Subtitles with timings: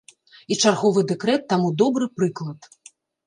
[0.53, 2.59] І чарговы дэкрэт таму добры прыклад.